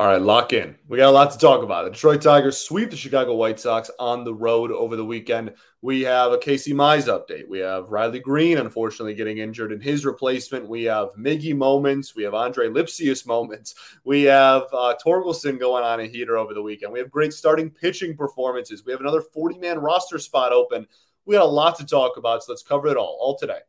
[0.00, 0.76] All right, lock in.
[0.88, 1.84] We got a lot to talk about.
[1.84, 5.52] The Detroit Tigers sweep the Chicago White Sox on the road over the weekend.
[5.82, 7.46] We have a Casey Mize update.
[7.46, 10.66] We have Riley Greene, unfortunately, getting injured in his replacement.
[10.66, 12.16] We have Miggy moments.
[12.16, 13.74] We have Andre Lipcius moments.
[14.02, 16.94] We have uh, going on a heater over the weekend.
[16.94, 18.82] We have great starting pitching performances.
[18.82, 20.86] We have another 40 man roster spot open.
[21.26, 23.60] We got a lot to talk about, so let's cover it all, all today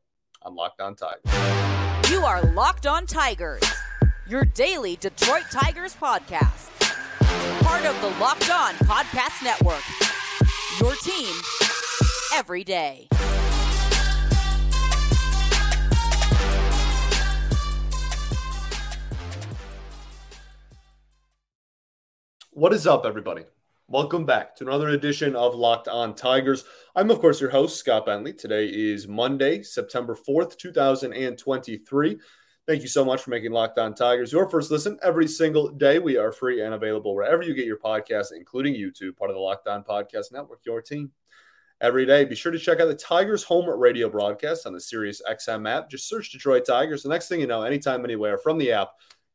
[0.44, 2.10] on Locked On Tigers.
[2.10, 3.81] You are Locked On Tigers
[4.32, 6.70] your daily Detroit Tigers podcast.
[7.64, 9.84] Part of the Locked On Podcast Network.
[10.80, 11.36] Your team
[12.34, 13.10] every day.
[22.52, 23.44] What is up, everybody?
[23.90, 26.64] Welcome back to another edition of Locked On Tigers.
[26.96, 28.32] I'm, of course, your host, Scott Bentley.
[28.32, 32.18] Today is Monday, September 4th, 2023.
[32.68, 35.98] Thank you so much for making Locked On Tigers your first listen every single day.
[35.98, 39.42] We are free and available wherever you get your podcasts, including YouTube, part of the
[39.42, 41.12] Locked On Podcast Network, your team.
[41.82, 45.20] Every day, be sure to check out the Tigers home radio broadcast on the Sirius
[45.28, 45.90] XM app.
[45.90, 47.02] Just search Detroit Tigers.
[47.02, 48.90] The next thing you know, anytime, anywhere from the app,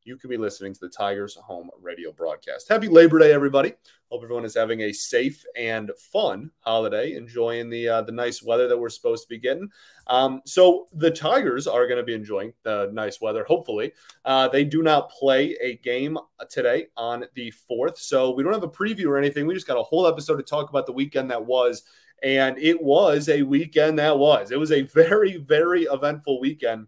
[0.07, 2.69] you can be listening to the Tigers home radio broadcast.
[2.69, 3.73] Happy Labor Day, everybody.
[4.09, 8.69] Hope everyone is having a safe and fun holiday, enjoying the uh, the nice weather
[8.69, 9.69] that we're supposed to be getting.
[10.07, 13.43] Um, so the Tigers are going to be enjoying the nice weather.
[13.43, 13.93] Hopefully,
[14.25, 16.17] uh, they do not play a game
[16.49, 19.45] today on the fourth, so we don't have a preview or anything.
[19.45, 21.83] We just got a whole episode to talk about the weekend that was,
[22.23, 24.53] and it was a weekend that was.
[24.53, 26.87] It was a very very eventful weekend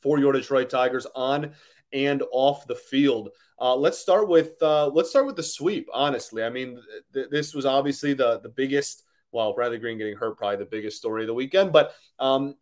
[0.00, 1.52] for your Detroit Tigers on
[1.92, 3.30] and off the field.
[3.60, 5.88] Uh, let's start with uh, let's start with the sweep.
[5.92, 6.80] Honestly, I mean,
[7.14, 9.04] th- this was obviously the the biggest.
[9.30, 11.72] Well, Bradley Green getting hurt, probably the biggest story of the weekend.
[11.72, 12.56] But um,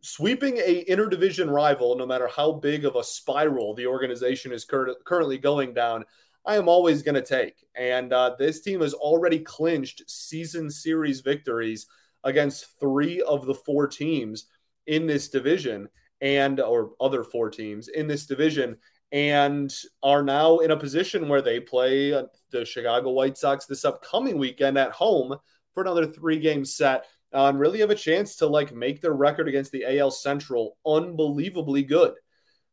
[0.00, 4.96] sweeping a interdivision rival, no matter how big of a spiral the organization is cur-
[5.04, 6.04] currently going down,
[6.44, 7.64] I am always going to take.
[7.74, 11.86] And uh, this team has already clinched season series victories
[12.24, 14.46] against three of the four teams
[14.86, 15.88] in this division
[16.20, 18.76] and or other four teams in this division
[19.12, 19.72] and
[20.02, 24.38] are now in a position where they play uh, the Chicago White Sox this upcoming
[24.38, 25.36] weekend at home
[25.74, 29.12] for another three game set uh, and really have a chance to like make their
[29.12, 32.14] record against the AL Central unbelievably good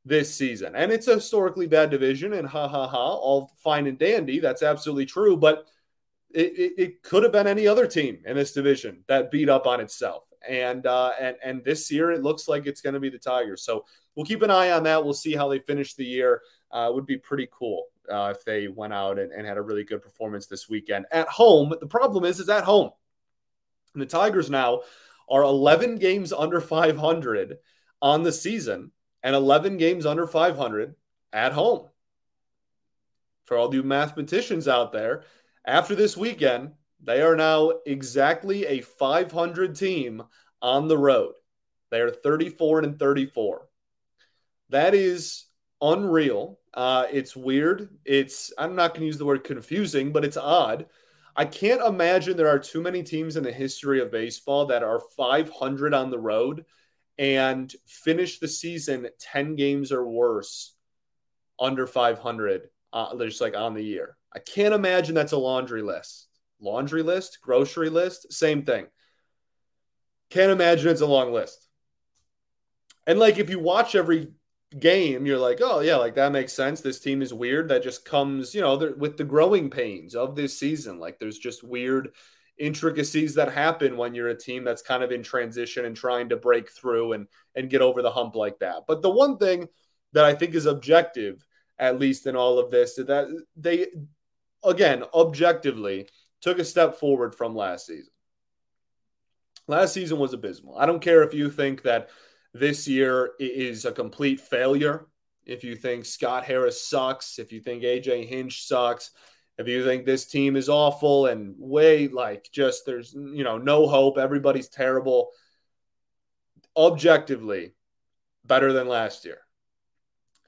[0.06, 0.76] this season.
[0.76, 4.40] And it's a historically bad division and ha ha ha, all fine and dandy.
[4.40, 5.38] That's absolutely true.
[5.38, 5.66] But
[6.34, 9.68] it, it, it could have been any other team in this division that beat up
[9.68, 13.10] on itself and uh, and and this year it looks like it's going to be
[13.10, 13.64] the Tigers.
[13.64, 15.04] So we'll keep an eye on that.
[15.04, 16.42] We'll see how they finish the year.
[16.72, 19.84] Uh, would be pretty cool uh, if they went out and, and, had a really
[19.84, 21.72] good performance this weekend at home.
[21.80, 22.90] The problem is, is at home.
[23.94, 24.82] And the Tigers now
[25.30, 27.58] are 11 games under 500
[28.02, 30.96] on the season and 11 games under 500
[31.32, 31.88] at home.
[33.46, 35.24] For all you mathematicians out there,
[35.66, 36.72] after this weekend,
[37.04, 40.24] they are now exactly a 500 team
[40.62, 41.34] on the road.
[41.92, 43.68] They are 34 and 34.
[44.70, 45.46] That is
[45.82, 46.60] unreal.
[46.74, 47.90] Uh, it's weird.
[48.06, 50.86] It's, I'm not going to use the word confusing, but it's odd.
[51.36, 55.02] I can't imagine there are too many teams in the history of baseball that are
[55.18, 56.66] 500 on the road
[57.18, 60.76] and finish the season 10 games or worse
[61.60, 64.16] under 500, uh, just like on the year.
[64.34, 66.28] I can't imagine that's a laundry list
[66.64, 68.88] laundry list, grocery list, same thing.
[70.30, 71.68] Can't imagine it's a long list.
[73.06, 74.32] And like if you watch every
[74.80, 76.82] game, you're like, oh yeah, like that makes sense.
[76.82, 77.70] This team is weird.
[77.70, 81.00] That just comes, you know, with the growing pains of this season.
[81.00, 82.10] Like there's just weird
[82.58, 86.38] intricacies that happen when you're a team that's kind of in transition and trying to
[86.38, 88.84] break through and and get over the hump like that.
[88.88, 89.68] But the one thing
[90.14, 91.46] that I think is objective,
[91.78, 93.88] at least in all of this, is that they
[94.64, 96.08] again objectively
[96.44, 98.12] took a step forward from last season.
[99.68, 100.78] Last season was abysmal.
[100.78, 102.10] I don't care if you think that
[102.54, 105.08] this year is a complete failure,
[105.46, 109.12] if you think Scott Harris sucks, if you think AJ Hinch sucks,
[109.58, 113.88] if you think this team is awful and way like just there's you know no
[113.88, 115.32] hope, everybody's terrible.
[116.76, 117.74] Objectively,
[118.46, 119.40] better than last year.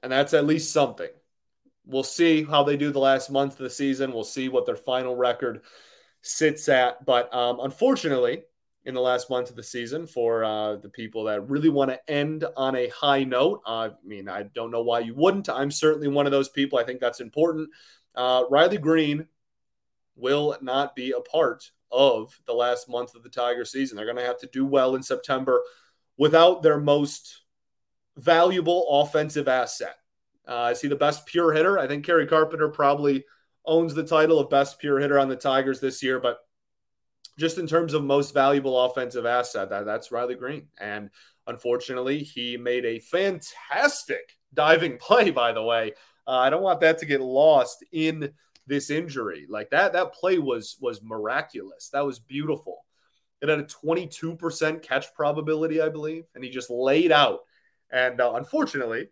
[0.02, 1.10] And that's at least something.
[1.84, 4.12] We'll see how they do the last month of the season.
[4.12, 5.62] We'll see what their final record
[6.26, 7.04] sits at.
[7.04, 8.42] But um, unfortunately,
[8.84, 12.10] in the last month of the season, for uh, the people that really want to
[12.10, 15.48] end on a high note, I mean, I don't know why you wouldn't.
[15.48, 16.78] I'm certainly one of those people.
[16.78, 17.68] I think that's important.
[18.14, 19.26] Uh, Riley Greene
[20.14, 23.96] will not be a part of the last month of the Tiger season.
[23.96, 25.62] They're going to have to do well in September
[26.16, 27.42] without their most
[28.16, 29.96] valuable offensive asset
[30.46, 31.78] Uh, is he the best pure hitter?
[31.78, 33.24] I think Kerry Carpenter probably
[33.66, 36.38] owns the title of best pure hitter on the Tigers this year, but
[37.38, 40.68] just in terms of most valuable offensive asset, that, that's Riley Greene.
[40.78, 41.10] And
[41.46, 45.92] unfortunately, he made a fantastic diving play, by the way.
[46.26, 48.32] Uh, I don't want that to get lost in
[48.66, 49.46] this injury.
[49.48, 51.90] Like that, that play was was miraculous.
[51.92, 52.84] That was beautiful.
[53.42, 57.40] It had a 22% catch probability, I believe, and he just laid out.
[57.90, 59.08] And uh, unfortunately,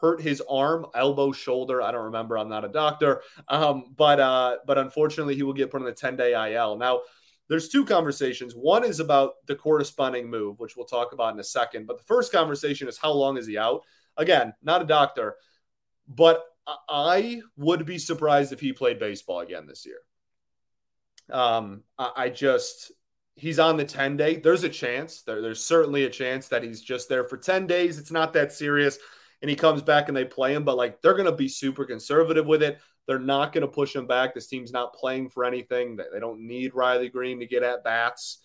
[0.00, 1.82] hurt his arm, elbow, shoulder.
[1.82, 2.38] I don't remember.
[2.38, 3.22] I'm not a doctor.
[3.48, 6.76] Um, but uh, but unfortunately, he will get put on the 10 day IL.
[6.76, 7.00] Now,
[7.48, 8.54] there's two conversations.
[8.54, 11.86] One is about the corresponding move, which we'll talk about in a second.
[11.86, 13.82] But the first conversation is how long is he out?
[14.16, 15.36] Again, not a doctor,
[16.08, 16.44] but
[16.88, 19.98] I would be surprised if he played baseball again this year.
[21.30, 22.92] Um, I just
[23.36, 24.36] he's on the 10 day.
[24.36, 25.22] There's a chance.
[25.22, 27.98] There, there's certainly a chance that he's just there for 10 days.
[27.98, 28.98] It's not that serious.
[29.46, 31.84] And he comes back and they play him, but like they're going to be super
[31.84, 32.80] conservative with it.
[33.06, 34.34] They're not going to push him back.
[34.34, 35.94] This team's not playing for anything.
[35.94, 38.38] They don't need Riley Greene to get at bats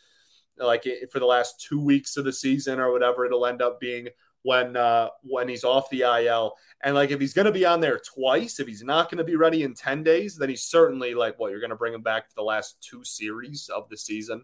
[0.58, 4.10] like for the last two weeks of the season or whatever it'll end up being
[4.44, 6.54] when uh, when he's off the IL.
[6.84, 9.24] And like if he's going to be on there twice, if he's not going to
[9.24, 12.04] be ready in 10 days, then he's certainly like what you're going to bring him
[12.04, 14.44] back for the last two series of the season.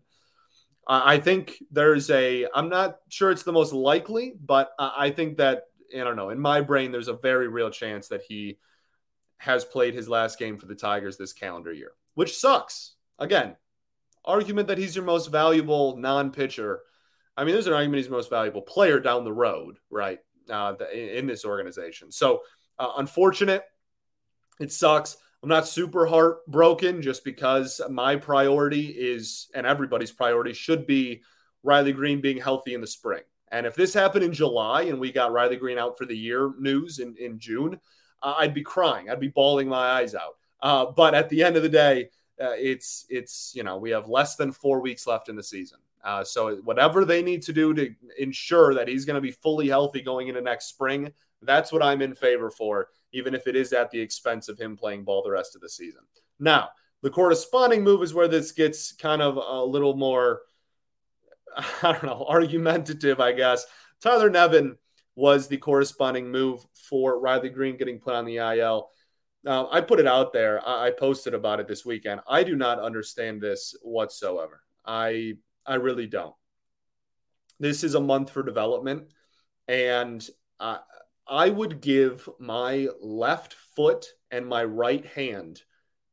[0.87, 5.65] I think there's a I'm not sure it's the most likely, but I think that
[5.93, 8.59] I don't know, in my brain there's a very real chance that he
[9.37, 12.95] has played his last game for the Tigers this calendar year, which sucks.
[13.19, 13.55] Again,
[14.25, 16.81] argument that he's your most valuable non-pitcher
[17.37, 20.19] I mean, there's an argument he's most valuable player down the road, right?
[20.49, 22.11] Uh, the, in this organization.
[22.11, 22.41] So,
[22.79, 23.63] uh, unfortunate.
[24.59, 25.17] It sucks.
[25.43, 31.21] I'm not super heartbroken just because my priority is, and everybody's priority should be
[31.61, 33.21] Riley Greene being healthy in the spring.
[33.51, 36.51] And if this happened in July and we got Riley Greene out for the year
[36.59, 37.79] news in, in June,
[38.21, 39.09] uh, I'd be crying.
[39.09, 40.37] I'd be bawling my eyes out.
[40.61, 42.09] Uh, but at the end of the day,
[42.41, 45.79] uh, it's it's you know we have less than four weeks left in the season.
[46.03, 49.67] Uh, so whatever they need to do to ensure that he's going to be fully
[49.67, 51.11] healthy going into next spring,
[51.41, 54.77] that's what I'm in favor for, even if it is at the expense of him
[54.77, 56.01] playing ball the rest of the season.
[56.39, 56.69] Now,
[57.01, 60.41] the corresponding move is where this gets kind of a little more,
[61.83, 63.65] I don't know, argumentative, I guess.
[64.01, 64.77] Tyler Nevin
[65.15, 68.89] was the corresponding move for Riley Greene getting put on the IL.
[69.43, 70.61] Now, I put it out there.
[70.67, 72.21] I posted about it this weekend.
[72.27, 74.61] I do not understand this whatsoever.
[74.85, 75.33] I
[75.65, 76.35] I really don't.
[77.59, 79.07] This is a month for development,
[79.67, 80.27] and
[80.59, 80.77] uh,
[81.27, 85.61] I would give my left foot and my right hand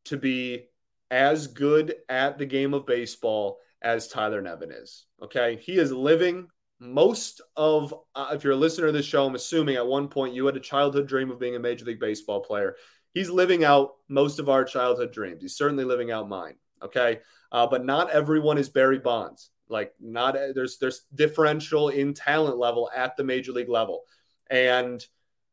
[0.06, 0.66] to be
[1.10, 5.06] as good at the game of baseball as Tyler Nevin is.
[5.22, 5.60] Okay.
[5.62, 6.48] He is living
[6.80, 10.34] most of, uh, if you're a listener to this show, I'm assuming at one point
[10.34, 12.74] you had a childhood dream of being a Major League Baseball player.
[13.12, 15.42] He's living out most of our childhood dreams.
[15.42, 16.54] He's certainly living out mine.
[16.82, 17.20] Okay.
[17.52, 19.50] Uh, but not everyone is Barry Bonds.
[19.68, 24.02] Like not there's there's differential in talent level at the major league level,
[24.50, 25.04] and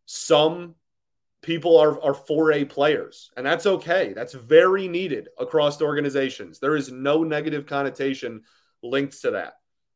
[0.06, 0.76] some
[1.42, 4.14] people are are 4A players, and that's okay.
[4.14, 6.60] That's very needed across organizations.
[6.60, 8.44] There is no negative connotation
[8.84, 9.54] linked to that.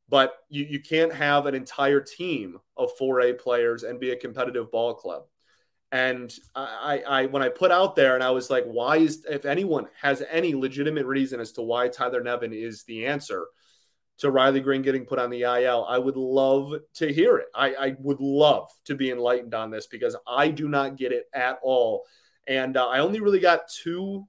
[0.07, 4.71] But you, you can't have an entire team of 4A players and be a competitive
[4.71, 5.23] ball club.
[5.91, 9.45] And I, I, when I put out there and I was like, why is, if
[9.45, 13.45] anyone has any legitimate reason as to why Tyler Nevin is the answer
[14.17, 17.47] to Riley Greene getting put on the IL, I would love to hear it.
[17.53, 21.25] I, I would love to be enlightened on this because I do not get it
[21.33, 22.05] at all.
[22.47, 24.25] And uh, I only really got two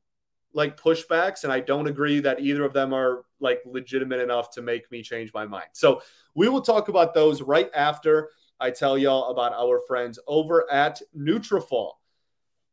[0.52, 4.62] like pushbacks, and I don't agree that either of them are like legitimate enough to
[4.62, 5.68] make me change my mind.
[5.72, 6.00] So
[6.34, 11.00] we will talk about those right after I tell y'all about our friends over at
[11.16, 11.92] Nutrafol.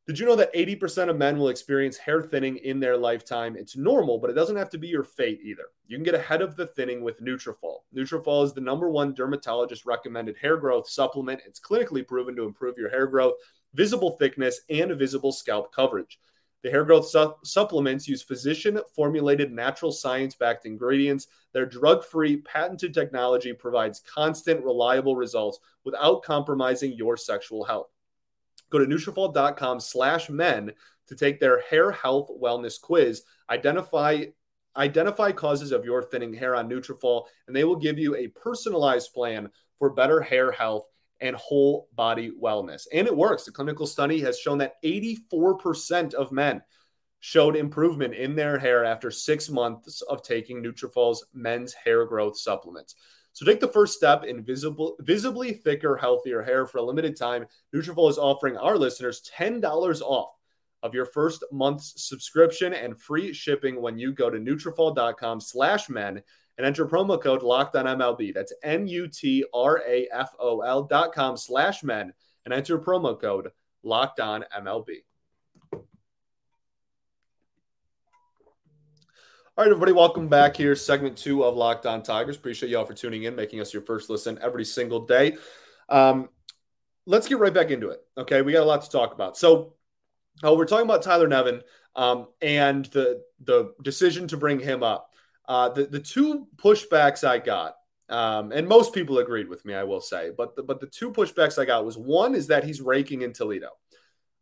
[0.06, 3.56] Did you know that 80% of men will experience hair thinning in their lifetime?
[3.56, 5.68] It's normal, but it doesn't have to be your fate either.
[5.88, 7.84] You can get ahead of the thinning with Nutrafol.
[7.96, 11.40] Nutrafol is the number one dermatologist recommended hair growth supplement.
[11.48, 13.36] It's clinically proven to improve your hair growth,
[13.76, 16.20] visible thickness, and visible scalp coverage.
[16.64, 21.28] The hair growth su- supplements use physician formulated natural science backed ingredients.
[21.54, 27.93] Their drug free, patented technology provides constant, reliable results without compromising your sexual health.
[28.74, 30.72] Go to Nutrafol.com slash men
[31.08, 33.22] to take their hair health wellness quiz.
[33.48, 34.24] Identify
[34.76, 39.14] identify causes of your thinning hair on Nutrafol, and they will give you a personalized
[39.14, 40.88] plan for better hair health
[41.22, 42.88] and whole body wellness.
[42.92, 43.44] And it works.
[43.44, 46.64] The clinical study has shown that 84% of men
[47.20, 52.96] showed improvement in their hair after six months of taking Nutrafol's men's hair growth supplements.
[53.34, 57.46] So take the first step in visible, visibly thicker, healthier hair for a limited time.
[57.76, 60.30] Nutrafol is offering our listeners $10 off
[60.84, 66.22] of your first month's subscription and free shipping when you go to Nutrafol.com slash men
[66.58, 68.34] and enter promo code locked on MLB.
[68.34, 69.54] That's N-U-T-R-A-F-O-L
[70.84, 72.14] dot com slash men
[72.46, 73.50] and enter promo code
[73.82, 74.98] locked on MLB.
[79.56, 80.76] All right, everybody, welcome back here.
[80.76, 82.38] Segment two of Locked On Tigers.
[82.38, 85.38] Appreciate y'all for tuning in, making us your first listen every single day.
[85.90, 86.30] Um,
[87.06, 88.00] let's get right back into it.
[88.18, 89.38] Okay, we got a lot to talk about.
[89.38, 89.76] So,
[90.44, 91.62] uh, we're talking about Tyler Nevin
[91.96, 95.12] um, and the the decision to bring him up.
[95.48, 97.76] Uh, the the two pushbacks I got,
[98.10, 101.12] um, and most people agreed with me, I will say, but the, but the two
[101.12, 103.70] pushbacks I got was one is that he's raking in Toledo.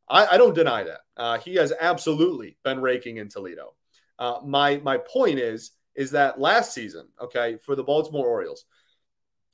[0.08, 1.02] I, I don't deny that.
[1.18, 3.74] Uh, he has absolutely been raking in Toledo.
[4.22, 8.66] Uh, my my point is is that last season, okay, for the Baltimore Orioles,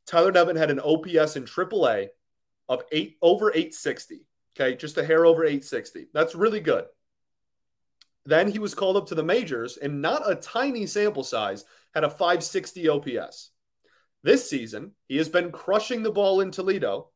[0.06, 2.10] Tyler Nevin had an OPS in AAA
[2.68, 4.26] of eight over 860.
[4.60, 6.10] Okay, just a hair over 860.
[6.14, 6.84] That's really good.
[8.26, 12.04] Then he was called up to the majors and not a tiny sample size, had
[12.04, 13.52] a 560 OPS.
[14.22, 17.12] This season, he has been crushing the ball in Toledo.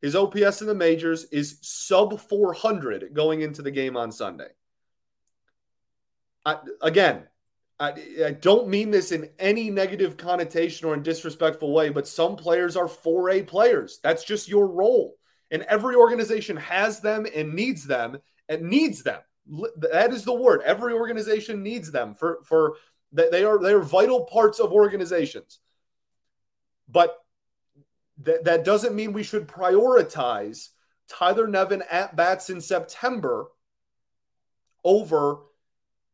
[0.00, 4.48] His OPS in the majors is sub 400 going into the game on Sunday.
[6.44, 7.24] I, again,
[7.80, 12.36] I, I, don't mean this in any negative connotation or in disrespectful way, but some
[12.36, 13.98] players are 4A players.
[14.02, 15.16] That's just your role.
[15.50, 19.20] And every organization has them and needs them and needs them.
[19.76, 20.62] That is the word.
[20.64, 22.76] Every organization needs them for for
[23.12, 25.60] they are they are vital parts of organizations.
[26.88, 27.14] But
[28.22, 30.70] that that doesn't mean we should prioritize
[31.08, 33.48] Tyler Nevin at bats in September
[34.82, 35.40] over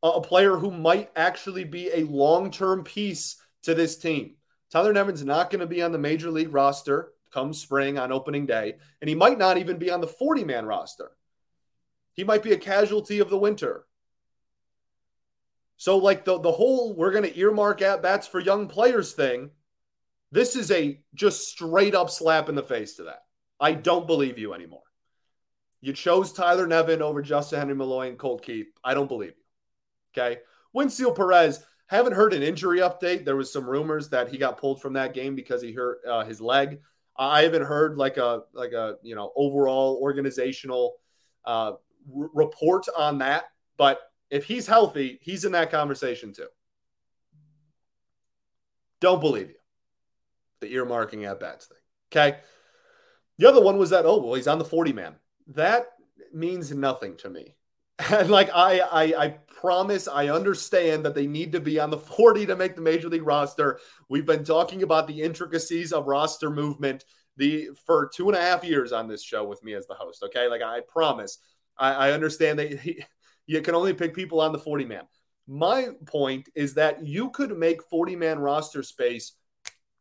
[0.02, 4.36] a player who might actually be a long term piece to this team.
[4.70, 8.46] Tyler Nevin's not going to be on the major league roster come spring on opening
[8.46, 11.12] day, and he might not even be on the 40 man roster.
[12.12, 13.86] He might be a casualty of the winter.
[15.76, 19.50] So, like the, the whole we're going to earmark at bats for young players thing,
[20.32, 23.22] this is a just straight up slap in the face to that.
[23.58, 24.82] I don't believe you anymore.
[25.80, 28.68] You chose Tyler Nevin over Justin Henry Malloy and Colt Keith.
[28.84, 29.39] I don't believe you.
[30.16, 30.38] Okay.
[30.74, 33.24] Wenceel Perez, haven't heard an injury update.
[33.24, 36.24] There was some rumors that he got pulled from that game because he hurt uh,
[36.24, 36.80] his leg.
[37.16, 40.94] I haven't heard like a like a you know overall organizational
[41.44, 43.44] uh, r- report on that.
[43.76, 44.00] But
[44.30, 46.46] if he's healthy, he's in that conversation too.
[49.00, 49.56] Don't believe you.
[50.60, 51.78] The earmarking at bats thing.
[52.12, 52.38] Okay.
[53.38, 55.16] The other one was that oh well he's on the forty man.
[55.48, 55.86] That
[56.32, 57.56] means nothing to me.
[58.08, 61.98] And like I, I, I promise, I understand that they need to be on the
[61.98, 63.78] 40 to make the major league roster.
[64.08, 67.04] We've been talking about the intricacies of roster movement
[67.36, 70.22] the for two and a half years on this show with me as the host.
[70.22, 71.38] Okay, like I promise,
[71.78, 73.02] I, I understand that he,
[73.46, 75.04] you can only pick people on the 40 man.
[75.46, 79.32] My point is that you could make 40 man roster space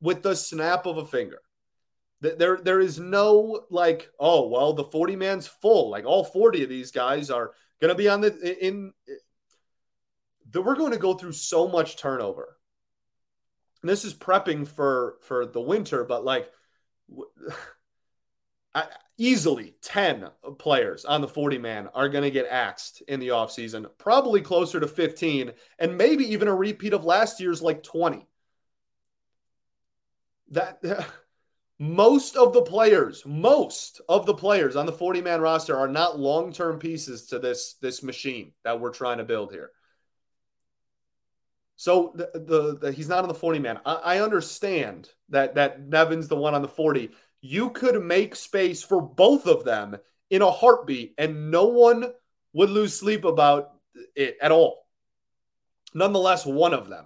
[0.01, 1.39] with the snap of a finger.
[2.21, 5.89] There, there is no like, oh well, the 40 man's full.
[5.89, 7.51] Like all 40 of these guys are
[7.81, 8.93] going to be on the in
[10.51, 12.57] that we're going to go through so much turnover.
[13.81, 16.51] And this is prepping for for the winter, but like
[19.17, 23.85] easily 10 players on the 40 man are going to get axed in the offseason,
[23.97, 28.25] probably closer to 15 and maybe even a repeat of last year's like 20.
[30.51, 30.79] That
[31.79, 36.19] most of the players, most of the players on the 40 man roster are not
[36.19, 39.71] long term pieces to this, this machine that we're trying to build here.
[41.77, 43.79] So the, the, the he's not on the 40 man.
[43.85, 47.11] I, I understand that that Nevin's the one on the 40.
[47.39, 49.95] You could make space for both of them
[50.29, 52.11] in a heartbeat, and no one
[52.51, 53.71] would lose sleep about
[54.13, 54.85] it at all.
[55.93, 57.05] Nonetheless, one of them.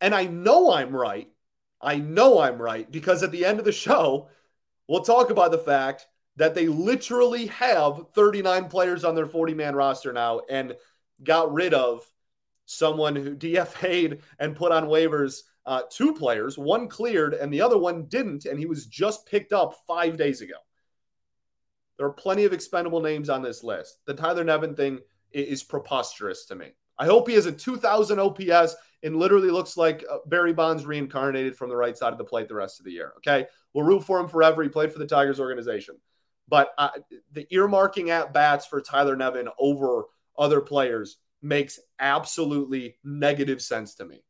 [0.00, 1.28] And I know I'm right
[1.80, 4.28] I know I'm right because at the end of the show,
[4.88, 6.06] we'll talk about the fact
[6.36, 10.74] that they literally have 39 players on their 40 man roster now and
[11.22, 12.04] got rid of
[12.66, 16.56] someone who DFA'd and put on waivers uh, two players.
[16.56, 20.40] One cleared and the other one didn't, and he was just picked up five days
[20.40, 20.54] ago.
[21.96, 23.98] There are plenty of expendable names on this list.
[24.06, 25.00] The Tyler Nevin thing
[25.32, 26.72] is preposterous to me.
[26.98, 31.56] I hope he has a 2000 OPS and literally looks like uh, Barry Bonds reincarnated
[31.56, 33.12] from the right side of the plate the rest of the year.
[33.18, 33.46] Okay.
[33.72, 34.62] We'll root for him forever.
[34.62, 35.96] He played for the Tigers organization.
[36.48, 36.90] But uh,
[37.32, 44.04] the earmarking at bats for Tyler Nevin over other players makes absolutely negative sense to
[44.04, 44.24] me.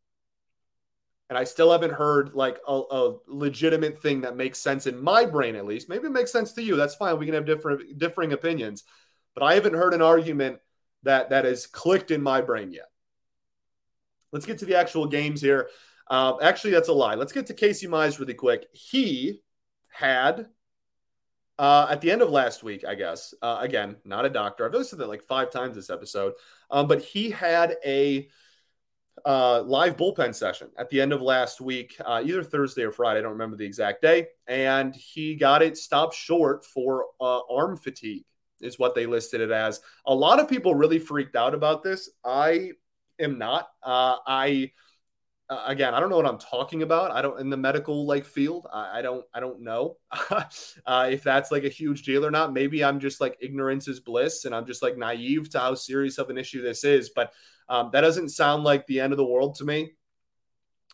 [1.31, 5.25] And I still haven't heard like a, a, legitimate thing that makes sense in my
[5.25, 5.89] brain, at least.
[5.89, 6.77] Maybe it makes sense to you.
[6.77, 7.19] That's fine.
[7.19, 8.83] We can have different differing opinions,
[9.35, 10.59] but I haven't heard an argument
[11.05, 12.90] that that has clicked in my brain yet.
[14.33, 15.69] Let's get to the actual games here.
[16.09, 17.15] Uh, actually, that's a lie.
[17.15, 18.67] Let's get to Casey Mize really quick.
[18.73, 19.43] He
[19.89, 20.47] had
[21.59, 23.35] uh, at the end of last week, I guess.
[23.43, 24.65] Uh, again, not a doctor.
[24.65, 26.33] I've said that like five times this episode,
[26.71, 28.29] um, but he had a
[29.27, 33.21] uh, live bullpen session at the end of last week, uh, either Thursday or Friday.
[33.21, 34.29] I don't remember the exact day.
[34.47, 38.25] And he got it stopped short for uh, arm fatigue,
[38.61, 39.81] is what they listed it as.
[40.07, 42.09] A lot of people really freaked out about this.
[42.25, 42.73] I
[43.21, 43.69] am not.
[43.83, 44.73] Uh, I
[45.50, 47.11] uh, again, I don't know what I'm talking about.
[47.11, 48.69] I don't in the medical like field.
[48.73, 49.25] I, I don't.
[49.35, 49.97] I don't know
[50.87, 52.53] uh, if that's like a huge deal or not.
[52.53, 56.19] Maybe I'm just like ignorance is bliss, and I'm just like naive to how serious
[56.19, 57.11] of an issue this is.
[57.11, 57.33] But
[57.69, 59.93] um, that doesn't sound like the end of the world to me.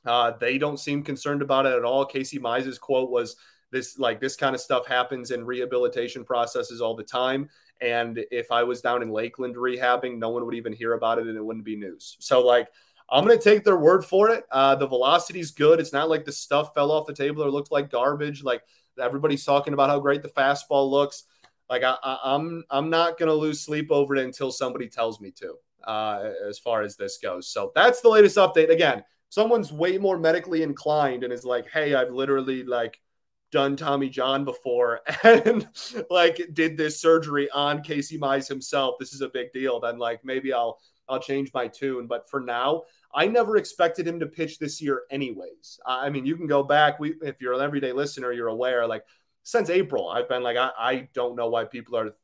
[0.06, 2.06] Uh, they don't seem concerned about it at all.
[2.06, 3.36] Casey Mize's quote was
[3.72, 7.50] this like this kind of stuff happens in rehabilitation processes all the time.
[7.80, 11.26] And if I was down in Lakeland rehabbing, no one would even hear about it
[11.26, 12.16] and it wouldn't be news.
[12.20, 12.68] So like
[13.10, 14.44] I'm going to take their word for it.
[14.50, 15.78] Uh, the velocity's good.
[15.78, 18.42] It's not like the stuff fell off the table or looked like garbage.
[18.42, 18.62] Like
[19.00, 21.24] everybody's talking about how great the fastball looks.
[21.68, 25.20] Like I, am I'm, I'm not going to lose sleep over it until somebody tells
[25.20, 25.54] me to.
[25.84, 28.70] Uh, as far as this goes, so that's the latest update.
[28.70, 32.98] Again, someone's way more medically inclined and is like, "Hey, I've literally like
[33.52, 35.68] done Tommy John before and
[36.10, 38.96] like did this surgery on Casey Mize himself.
[38.98, 42.06] This is a big deal." Then like maybe I'll I'll change my tune.
[42.06, 42.82] But for now,
[43.14, 45.80] I never expected him to pitch this year, anyways.
[45.86, 46.98] I mean, you can go back.
[46.98, 48.86] We, if you're an everyday listener, you're aware.
[48.86, 49.04] Like
[49.42, 52.16] since April, I've been like, I, I don't know why people are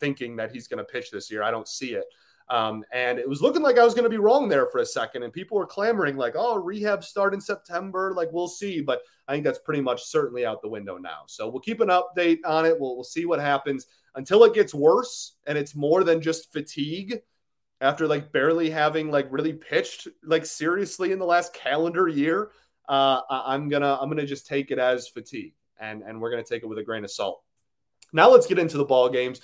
[0.00, 1.42] thinking that he's going to pitch this year.
[1.42, 2.04] I don't see it.
[2.48, 4.86] Um, and it was looking like I was going to be wrong there for a
[4.86, 9.00] second, and people were clamoring like, "Oh, rehab start in September." Like we'll see, but
[9.28, 11.22] I think that's pretty much certainly out the window now.
[11.26, 12.78] So we'll keep an update on it.
[12.78, 17.20] We'll, we'll see what happens until it gets worse, and it's more than just fatigue
[17.82, 22.52] after like barely having like really pitched like seriously in the last calendar year,
[22.88, 26.62] uh, I'm gonna I'm gonna just take it as fatigue, and and we're gonna take
[26.62, 27.42] it with a grain of salt.
[28.12, 29.40] Now let's get into the ball games.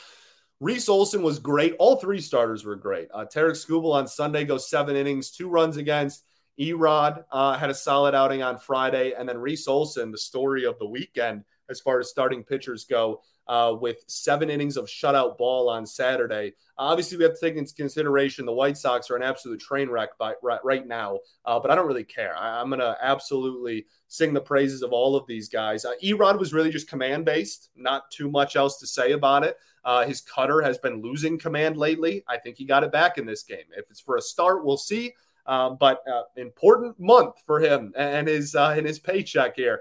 [0.60, 1.74] Reese Olson was great.
[1.78, 3.08] All three starters were great.
[3.14, 6.24] Uh, Tarik Skubal on Sunday goes seven innings, two runs against.
[6.58, 10.76] Erod uh, had a solid outing on Friday, and then Reese Olson, the story of
[10.80, 15.68] the weekend as far as starting pitchers go, uh, with seven innings of shutout ball
[15.68, 16.52] on Saturday.
[16.76, 20.10] Obviously, we have to take into consideration the White Sox are an absolute train wreck
[20.18, 22.36] by, right, right now, uh, but I don't really care.
[22.36, 25.84] I, am going to absolutely sing the praises of all of these guys.
[25.84, 29.56] Uh, Erod was really just command based, not too much else to say about it.
[29.84, 32.22] Uh, his cutter has been losing command lately.
[32.28, 33.64] I think he got it back in this game.
[33.76, 35.14] If it's for a start, we'll see.
[35.46, 39.80] Um, but uh, important month for him and his uh, and his paycheck here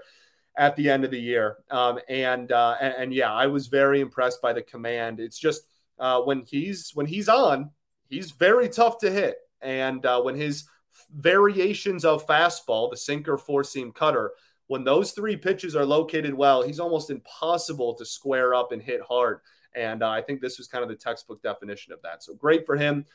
[0.58, 1.58] at the end of the year.
[1.70, 5.20] Um, and, uh, and, and yeah, I was very impressed by the command.
[5.20, 5.62] It's just
[5.98, 7.70] uh, when he's when he's on,
[8.08, 9.36] he's very tough to hit.
[9.62, 10.64] And uh, when his
[11.16, 14.32] variations of fastball, the sinker, four seam cutter,
[14.66, 19.00] when those three pitches are located well, he's almost impossible to square up and hit
[19.00, 19.40] hard.
[19.74, 22.22] And uh, I think this was kind of the textbook definition of that.
[22.22, 23.06] So great for him.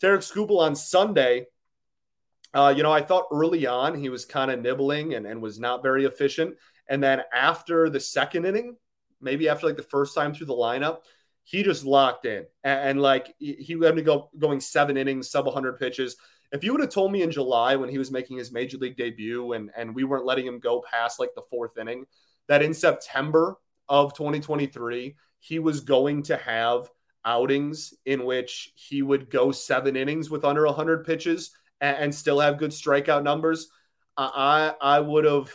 [0.00, 1.46] Tarik Skubal on Sunday.
[2.52, 5.58] Uh, you know, I thought early on he was kind of nibbling and, and was
[5.58, 6.54] not very efficient.
[6.88, 8.76] And then after the second inning,
[9.20, 10.98] maybe after like the first time through the lineup,
[11.44, 15.46] he just locked in and, and like he had to go going seven innings, sub
[15.46, 16.16] 100 pitches.
[16.52, 18.96] If you would have told me in July when he was making his major league
[18.96, 22.06] debut and and we weren't letting him go past like the fourth inning,
[22.48, 23.56] that in September
[23.88, 26.88] of 2023 he was going to have
[27.26, 32.40] outings in which he would go seven innings with under 100 pitches and, and still
[32.40, 33.68] have good strikeout numbers.
[34.16, 35.50] I I would have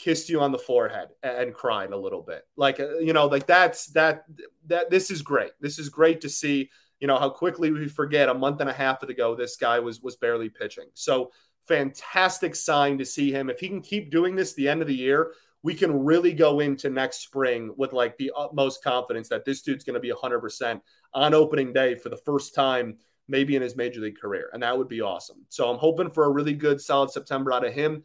[0.00, 2.46] kissed you on the forehead and cried a little bit.
[2.56, 4.24] Like uh, you know, like that's that
[4.66, 5.52] that this is great.
[5.60, 6.70] This is great to see.
[7.00, 10.00] You know how quickly we forget a month and a half ago this guy was
[10.00, 10.86] was barely pitching.
[10.94, 11.32] So
[11.66, 13.50] fantastic sign to see him.
[13.50, 15.32] If he can keep doing this the end of the year,
[15.62, 19.84] we can really go into next spring with like the utmost confidence that this dude's
[19.84, 20.80] going to be 100%
[21.14, 22.96] on opening day for the first time
[23.28, 25.46] maybe in his major league career and that would be awesome.
[25.48, 28.02] So I'm hoping for a really good solid September out of him.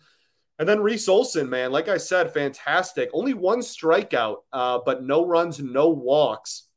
[0.58, 3.10] And then Reese Olson, man, like I said, fantastic.
[3.14, 6.68] Only one strikeout, uh, but no runs, no walks.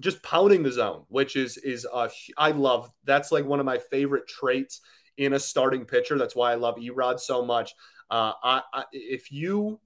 [0.00, 2.90] Just pounding the zone, which is is uh, I love.
[3.04, 4.80] That's like one of my favorite traits
[5.16, 6.16] in a starting pitcher.
[6.16, 7.74] That's why I love Erod so much.
[8.10, 9.80] Uh, I, I, if you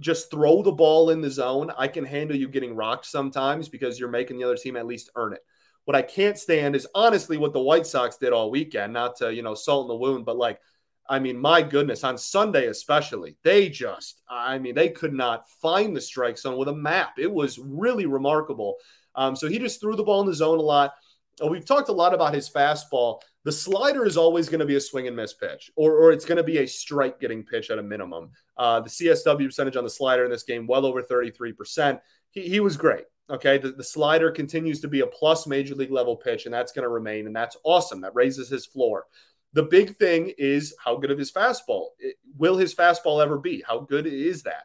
[0.00, 4.00] just throw the ball in the zone, I can handle you getting rocked sometimes because
[4.00, 5.44] you're making the other team at least earn it.
[5.84, 8.92] What I can't stand is honestly what the White Sox did all weekend.
[8.92, 10.60] Not to you know salt in the wound, but like
[11.08, 15.96] I mean, my goodness, on Sunday especially, they just, I mean, they could not find
[15.96, 17.18] the strike zone with a map.
[17.18, 18.76] It was really remarkable.
[19.14, 20.94] Um, so he just threw the ball in the zone a lot.
[21.42, 23.20] Uh, we've talked a lot about his fastball.
[23.44, 26.24] The slider is always going to be a swing and miss pitch, or, or it's
[26.24, 28.30] going to be a strike getting pitch at a minimum.
[28.56, 32.00] Uh, the CSW percentage on the slider in this game, well over 33%.
[32.30, 33.04] He, he was great.
[33.30, 33.58] Okay.
[33.58, 36.84] The, the slider continues to be a plus major league level pitch, and that's going
[36.84, 37.26] to remain.
[37.26, 38.02] And that's awesome.
[38.02, 39.06] That raises his floor.
[39.52, 41.88] The big thing is how good of his fastball.
[42.36, 43.62] Will his fastball ever be?
[43.66, 44.64] How good is that?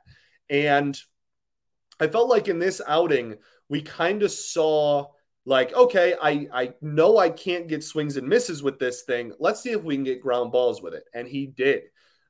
[0.50, 0.97] And
[2.00, 3.36] I felt like in this outing,
[3.69, 5.08] we kind of saw
[5.45, 9.32] like, okay, I, I know I can't get swings and misses with this thing.
[9.39, 11.04] Let's see if we can get ground balls with it.
[11.13, 11.84] And he did.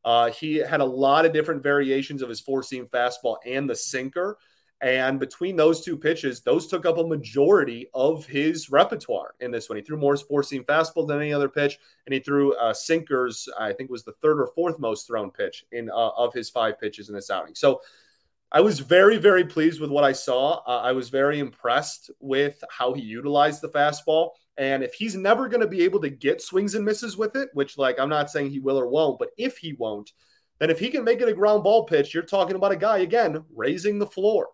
[0.06, 3.76] Uh, he had a lot of different variations of his four seam fastball and the
[3.76, 4.38] sinker.
[4.82, 9.70] And between those two pitches, those took up a majority of his repertoire in this
[9.70, 9.78] one.
[9.78, 13.50] He threw more four seam fastball than any other pitch, and he threw uh, sinkers.
[13.60, 16.80] I think was the third or fourth most thrown pitch in uh, of his five
[16.80, 17.56] pitches in this outing.
[17.56, 17.82] So
[18.52, 20.62] I was very, very pleased with what I saw.
[20.68, 24.32] Uh, I was very impressed with how he utilized the fastball.
[24.58, 27.50] And if he's never going to be able to get swings and misses with it,
[27.54, 30.12] which, like, I'm not saying he will or won't, but if he won't,
[30.60, 33.00] then if he can make it a ground ball pitch, you're talking about a guy,
[33.00, 34.48] again, raising the floor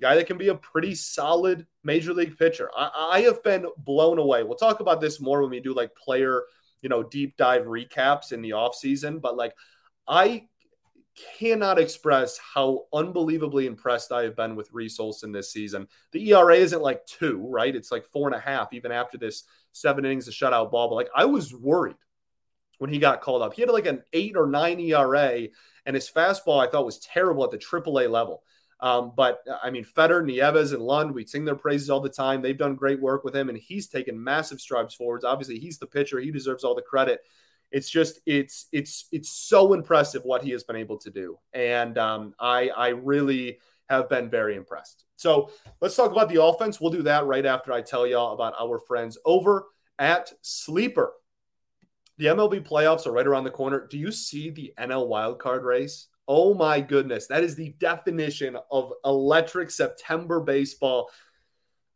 [0.00, 2.70] guy that can be a pretty solid major league pitcher.
[2.76, 4.42] I, I, have been blown away.
[4.42, 6.44] We'll talk about this more when we do like player,
[6.82, 9.20] you know, deep dive recaps in the offseason.
[9.20, 9.54] But like,
[10.06, 10.46] I
[11.38, 15.88] cannot express how unbelievably impressed I have been with Reese Olson this season.
[16.12, 17.74] The ERA isn't like two, right?
[17.74, 20.88] It's like four and a half, even after this seven innings of shutout ball.
[20.88, 21.96] But like, I was worried
[22.78, 23.54] when he got called up.
[23.54, 25.48] He had like an eight or nine ERA,
[25.84, 28.42] and his fastball I thought was terrible at the AAA level.
[28.80, 32.08] Um, but uh, I mean, Fetter, Nieves, and Lund, we sing their praises all the
[32.08, 32.42] time.
[32.42, 35.24] They've done great work with him, and he's taken massive strides forwards.
[35.24, 37.20] Obviously, he's the pitcher; he deserves all the credit.
[37.70, 41.98] It's just it's it's it's so impressive what he has been able to do, and
[41.98, 45.04] um, I I really have been very impressed.
[45.16, 46.80] So let's talk about the offense.
[46.80, 49.66] We'll do that right after I tell y'all about our friends over
[49.98, 51.12] at Sleeper.
[52.18, 53.86] The MLB playoffs are right around the corner.
[53.88, 56.07] Do you see the NL wildcard race?
[56.28, 57.26] Oh my goodness.
[57.26, 61.10] That is the definition of electric September baseball.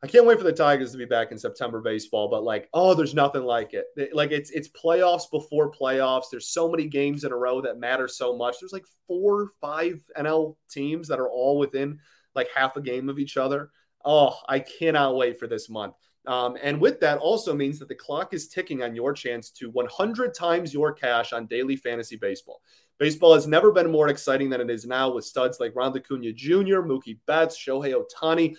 [0.03, 2.95] I can't wait for the Tigers to be back in September baseball, but like, oh,
[2.95, 3.85] there's nothing like it.
[4.13, 6.25] Like it's it's playoffs before playoffs.
[6.31, 8.57] There's so many games in a row that matter so much.
[8.59, 12.01] There's like four, five NL teams that are all within
[12.35, 13.71] like half a game of each other.
[14.05, 15.95] Oh, I cannot wait for this month.
[16.27, 19.71] Um, and with that also means that the clock is ticking on your chance to
[19.71, 22.61] 100 times your cash on daily fantasy baseball.
[23.03, 26.33] Baseball has never been more exciting than it is now with studs like Ronald Acuna
[26.33, 28.57] Jr., Mookie Betts, Shohei Ohtani.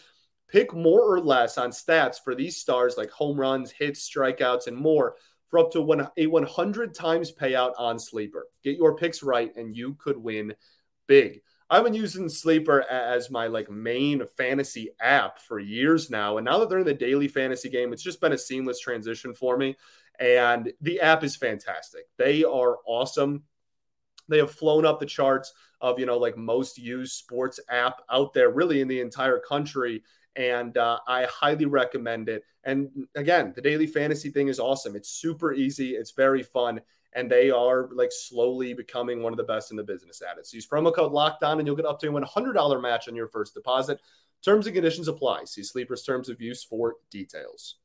[0.50, 4.76] Pick more or less on stats for these stars like home runs, hits, strikeouts, and
[4.76, 5.16] more
[5.48, 8.48] for up to one, a 100 times payout on Sleeper.
[8.66, 10.54] Get your picks right, and you could win
[11.08, 11.40] big.
[11.70, 16.58] I've been using Sleeper as my like main fantasy app for years now, and now
[16.58, 19.78] that they're in the daily fantasy game, it's just been a seamless transition for me.
[20.20, 22.08] And the app is fantastic.
[22.18, 23.44] They are awesome.
[24.28, 28.34] They have flown up the charts of, you know, like most used sports app out
[28.34, 30.04] there, really in the entire country.
[30.36, 32.44] And uh, I highly recommend it.
[32.64, 34.96] And again, the daily fantasy thing is awesome.
[34.96, 36.82] It's super easy, it's very fun.
[37.16, 40.48] And they are like slowly becoming one of the best in the business at it.
[40.48, 43.16] So use promo code locked on and you'll get up to a $100 match on
[43.16, 44.00] your first deposit.
[44.44, 45.44] Terms and conditions apply.
[45.46, 47.76] See Sleeper's terms of use for details.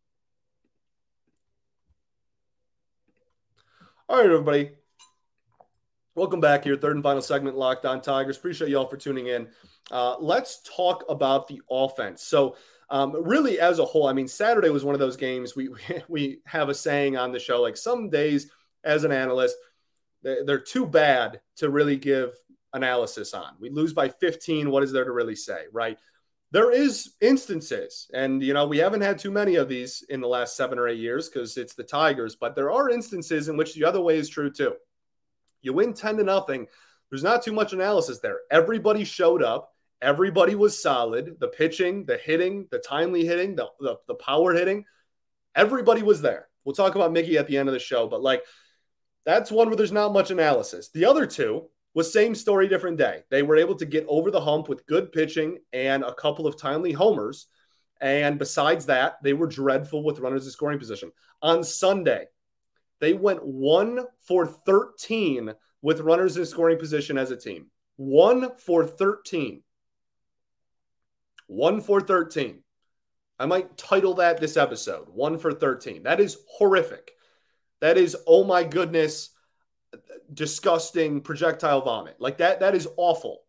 [4.09, 4.71] All right, everybody.
[6.19, 8.37] Welcome back here, third and final segment, Locked On Tigers.
[8.37, 9.47] Appreciate y'all for tuning in.
[9.89, 12.25] Uh, let's talk about the offense.
[12.25, 12.57] So,
[12.91, 15.71] um, really, as a whole, I mean, Saturday was one of those games we
[16.09, 18.51] we have a saying on the show like some days
[18.83, 19.55] as an analyst
[20.23, 22.35] they're too bad to really give
[22.73, 23.55] analysis on.
[23.61, 24.73] We lose by 15.
[24.73, 25.97] What is there to really say, right?
[26.51, 30.27] There is instances, and you know we haven't had too many of these in the
[30.27, 32.35] last seven or eight years because it's the Tigers.
[32.35, 34.75] But there are instances in which the other way is true too.
[35.63, 36.67] You win 10 to nothing.
[37.11, 38.41] There's not too much analysis there.
[38.51, 39.73] Everybody showed up.
[40.01, 41.37] Everybody was solid.
[41.41, 44.85] The pitching, the hitting, the timely hitting, the, the, the power hitting,
[45.55, 46.49] everybody was there.
[46.65, 48.43] We'll talk about Miggy at the end of the show, but like
[49.25, 50.91] that's one where there's not much analysis.
[50.91, 53.25] The other two was same story, different day.
[53.31, 56.57] They were able to get over the hump with good pitching and a couple of
[56.57, 57.47] timely homers.
[58.01, 61.11] And besides that, they were dreadful with runners in scoring position.
[61.43, 62.27] On Sunday,
[63.01, 67.67] they went one for 13 with runners in scoring position as a team.
[67.97, 69.63] One for 13.
[71.47, 72.63] One for 13.
[73.39, 76.03] I might title that this episode One for 13.
[76.03, 77.13] That is horrific.
[77.81, 79.31] That is, oh my goodness.
[80.33, 82.17] disgusting projectile vomit.
[82.19, 83.43] Like that, that is awful.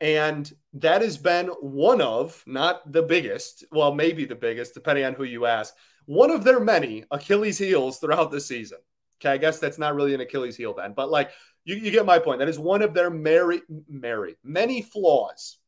[0.00, 5.14] And that has been one of, not the biggest, well, maybe the biggest, depending on
[5.14, 5.74] who you ask,
[6.10, 8.78] one of their many Achilles heels throughout the season.
[9.20, 11.30] Okay, I guess that's not really an Achilles heel then, but like
[11.64, 12.40] you, you get my point.
[12.40, 15.58] That is one of their merry, merry, many flaws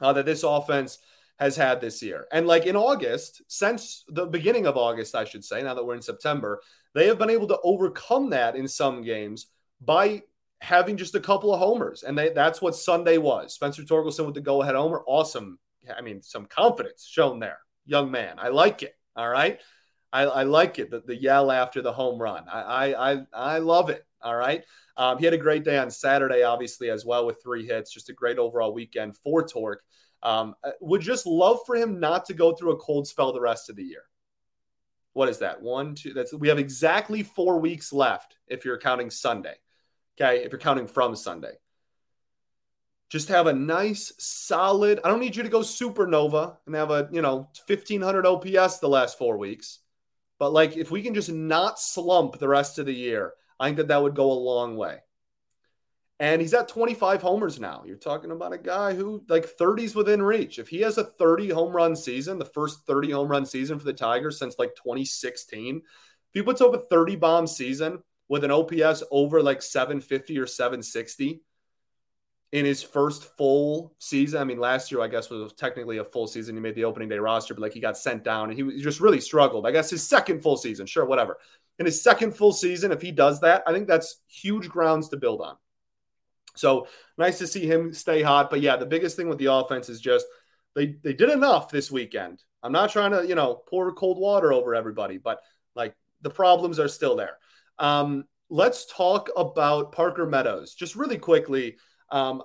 [0.00, 1.00] uh, that this offense
[1.38, 2.26] has had this year.
[2.32, 5.96] And like in August, since the beginning of August, I should say, now that we're
[5.96, 6.62] in September,
[6.94, 9.48] they have been able to overcome that in some games
[9.82, 10.22] by
[10.62, 12.04] having just a couple of homers.
[12.04, 13.52] And they, that's what Sunday was.
[13.52, 15.02] Spencer Torkelson with the go ahead homer.
[15.06, 15.58] Awesome.
[15.94, 17.58] I mean, some confidence shown there.
[17.84, 18.36] Young man.
[18.38, 18.94] I like it.
[19.16, 19.58] All right.
[20.12, 20.90] I, I like it.
[20.90, 22.44] The, the yell after the home run.
[22.48, 24.06] I, I, I love it.
[24.22, 24.62] All right.
[24.96, 27.92] Um, he had a great day on Saturday, obviously, as well, with three hits.
[27.92, 29.82] Just a great overall weekend for Tork.
[30.22, 33.68] Um, would just love for him not to go through a cold spell the rest
[33.68, 34.02] of the year.
[35.12, 35.62] What is that?
[35.62, 36.12] One, two.
[36.12, 39.54] That's we have exactly four weeks left if you're counting Sunday.
[40.18, 41.52] Okay, if you're counting from Sunday.
[43.08, 45.00] Just have a nice, solid.
[45.04, 48.88] I don't need you to go supernova and have a you know 1500 OPS the
[48.88, 49.78] last four weeks,
[50.38, 53.76] but like if we can just not slump the rest of the year, I think
[53.76, 54.98] that that would go a long way.
[56.18, 57.82] And he's at 25 homers now.
[57.86, 60.58] You're talking about a guy who like 30s within reach.
[60.58, 63.84] If he has a 30 home run season, the first 30 home run season for
[63.84, 65.82] the Tigers since like 2016, if
[66.32, 71.42] he puts up a 30 bomb season with an OPS over like 750 or 760
[72.52, 74.40] in his first full season.
[74.40, 76.54] I mean, last year, I guess, was technically a full season.
[76.54, 79.00] He made the opening day roster, but like he got sent down and he just
[79.00, 79.66] really struggled.
[79.66, 81.38] I guess his second full season, sure, whatever.
[81.78, 85.16] In his second full season, if he does that, I think that's huge grounds to
[85.16, 85.56] build on.
[86.54, 88.48] So nice to see him stay hot.
[88.48, 90.26] But yeah, the biggest thing with the offense is just
[90.74, 92.42] they they did enough this weekend.
[92.62, 95.40] I'm not trying to, you know, pour cold water over everybody, but
[95.74, 97.38] like the problems are still there.
[97.78, 101.76] Um, let's talk about Parker Meadows just really quickly.
[102.10, 102.42] Um,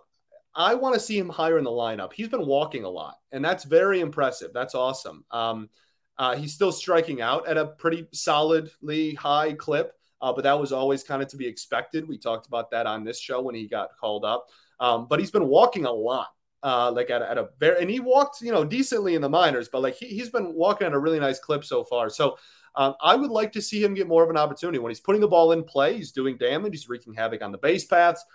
[0.54, 2.13] I want to see him higher in the lineup.
[2.13, 4.52] He's been walking a lot, and that's very impressive.
[4.54, 5.24] That's awesome.
[5.32, 5.69] Um,
[6.17, 10.71] uh, he's still striking out at a pretty solidly high clip, uh, but that was
[10.71, 12.08] always kind of to be expected.
[12.08, 14.47] We talked about that on this show when he got called up.
[14.80, 16.28] Um, but he's been walking a lot,
[16.63, 19.69] uh, like at, at a very, and he walked, you know, decently in the minors,
[19.69, 22.10] but like he, he's been walking at a really nice clip so far.
[22.10, 22.38] So
[22.76, 25.21] um, I would like to see him get more of an opportunity when he's putting
[25.21, 25.95] the ball in play.
[25.95, 26.74] He's doing damage.
[26.74, 28.26] He's wreaking havoc on the base paths,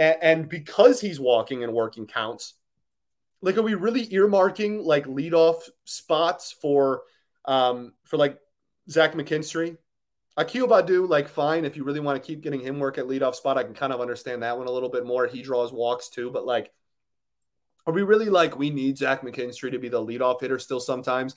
[0.00, 2.54] and, and because he's walking and working counts,
[3.42, 7.02] like are we really earmarking like leadoff spots for
[7.44, 8.38] um for like
[8.88, 9.76] Zach McKinstry?
[10.36, 13.34] Akil Baddoo, like fine if you really want to keep getting him work at leadoff
[13.34, 15.26] spot, I can kind of understand that one a little bit more.
[15.26, 16.72] He draws walks too, but like,
[17.86, 21.34] are we really like we need Zach McKinstry to be the leadoff hitter still sometimes?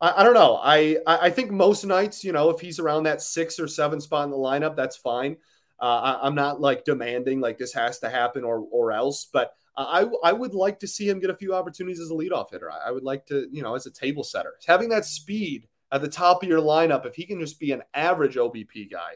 [0.00, 0.58] I, I don't know.
[0.62, 4.24] I I think most nights, you know, if he's around that six or seven spot
[4.24, 5.36] in the lineup, that's fine.
[5.80, 9.54] Uh, I, am not like demanding like this has to happen or or else, but
[9.76, 12.70] I I would like to see him get a few opportunities as a leadoff hitter.
[12.70, 16.02] I, I would like to, you know, as a table setter, having that speed at
[16.02, 19.12] the top of your lineup, if he can just be an average OBP guy,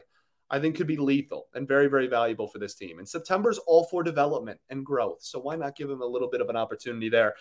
[0.49, 2.99] I think could be lethal and very, very valuable for this team.
[2.99, 5.21] And September's all for development and growth.
[5.21, 7.35] So why not give him a little bit of an opportunity there?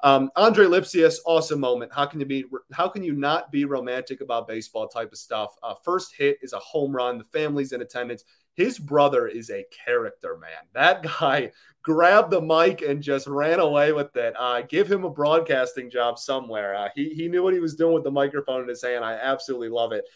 [0.00, 1.92] Um, Andre Lipcius, awesome moment.
[1.92, 2.44] How can you be?
[2.72, 5.54] How can you not be romantic about baseball type of stuff?
[5.62, 7.18] Uh, first hit is a home run.
[7.18, 8.22] The family's in attendance.
[8.58, 10.50] His brother is a character, man.
[10.74, 14.34] That guy grabbed the mic and just ran away with it.
[14.36, 16.74] Uh, give him a broadcasting job somewhere.
[16.74, 19.04] Uh, he he knew what he was doing with the microphone in his hand.
[19.04, 20.06] I absolutely love it.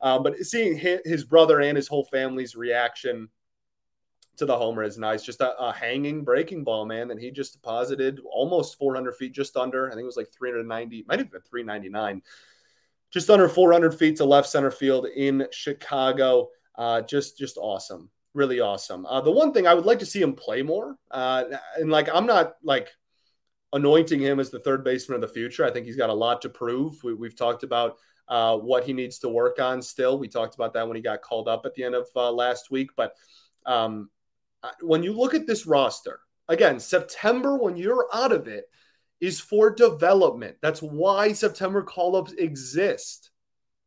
[0.00, 3.28] Um, but seeing his brother and his whole family's reaction
[4.36, 5.24] to the homer is nice.
[5.24, 7.08] Just a, a, hanging breaking ball, man.
[7.08, 9.88] that he just deposited almost 400 feet, just under.
[9.88, 12.22] I think it was like 390, might have been 399,
[13.10, 16.50] just under 400 feet to left center field in Chicago.
[16.76, 18.10] Uh, just, just awesome.
[18.34, 19.06] Really awesome.
[19.06, 20.96] Uh, the one thing I would like to see him play more.
[21.10, 21.44] Uh,
[21.76, 22.88] and like, I'm not like
[23.72, 25.64] anointing him as the third baseman of the future.
[25.64, 27.02] I think he's got a lot to prove.
[27.02, 27.96] We, have talked about
[28.28, 30.18] uh, what he needs to work on still.
[30.18, 32.70] We talked about that when he got called up at the end of uh, last
[32.70, 32.90] week.
[32.96, 33.14] But
[33.66, 34.10] um,
[34.80, 38.66] when you look at this roster, again, September, when you're out of it,
[39.20, 40.56] is for development.
[40.62, 43.29] That's why September call ups exist.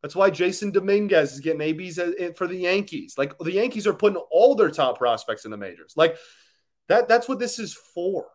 [0.03, 1.97] That's why Jasson Dominguez is getting ABs
[2.35, 3.15] for the Yankees.
[3.17, 5.93] Like the Yankees are putting all their top prospects in the majors.
[5.95, 6.17] Like
[6.89, 8.27] that, that's what this is for.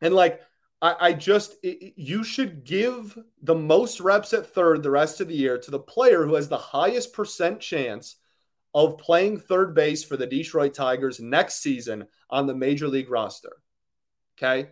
[0.00, 0.40] And like,
[0.80, 5.26] I, I just, it, you should give the most reps at third the rest of
[5.26, 8.16] the year to the player who has the highest percent chance
[8.72, 13.56] of playing third base for the Detroit Tigers next season on the major league roster.
[14.38, 14.68] Okay.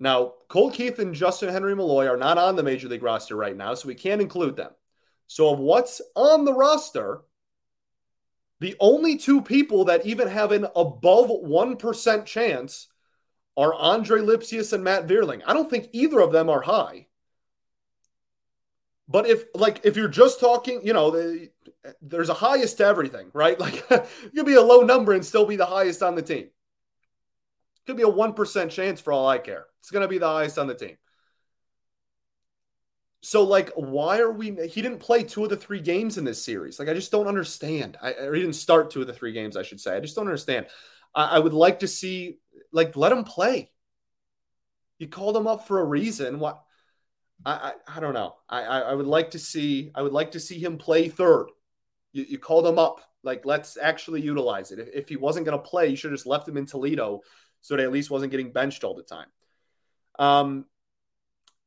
[0.00, 3.56] Now, Colt Keith and Justin Henry Malloy are not on the major league roster right
[3.56, 4.70] now, so we can't include them.
[5.26, 7.22] So, of what's on the roster,
[8.60, 12.86] The only two people that even have an above 1% chance
[13.56, 15.42] are Andre Lipcius and Matt Vierling.
[15.46, 17.08] I don't think either of them are high.
[19.08, 21.50] But if like if you're just talking, you know, the,
[22.02, 23.58] there's a highest to everything, right?
[23.60, 26.50] Like you could be a low number and still be the highest on the team.
[27.88, 29.64] Could be a 1% chance for all I care.
[29.80, 30.98] It's going to be the highest on the team.
[33.22, 34.50] So, like, why are we?
[34.66, 36.78] He didn't play two of the three games in this series.
[36.78, 37.96] Like, I just don't understand.
[38.02, 39.96] I, or he didn't start two of the three games, I should say.
[39.96, 40.66] I just don't understand.
[41.14, 42.40] I, I would like to see,
[42.72, 43.70] like, let him play.
[44.98, 46.40] You called him up for a reason.
[46.40, 46.62] What?
[47.46, 48.34] I, I, I don't know.
[48.50, 49.92] I, I, I would like to see.
[49.94, 51.46] I would like to see him play third.
[52.12, 53.00] You, you called him up.
[53.22, 54.78] Like, let's actually utilize it.
[54.78, 57.22] If, if he wasn't going to play, you should have just left him in Toledo
[57.68, 59.26] so that at least wasn't getting benched all the time.
[60.18, 60.64] Um,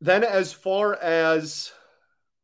[0.01, 1.71] then, as far as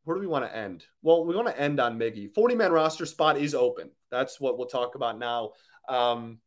[0.04, 0.84] where do we want to end?
[1.02, 2.32] Well, we want to end on Miggy.
[2.32, 3.90] 40 man roster spot is open.
[4.12, 5.50] That's what we'll talk about now.
[5.88, 6.38] Um,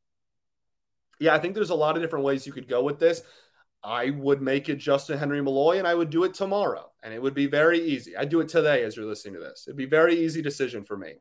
[1.20, 3.24] yeah, I think there's a lot of different ways you could go with this.
[3.84, 6.92] I would make it Justyn-Henry Malloy and I would do it tomorrow.
[7.04, 8.16] And it would be very easy.
[8.16, 9.66] I'd do it today as you're listening to this.
[9.68, 11.16] It'd be very easy decision for me.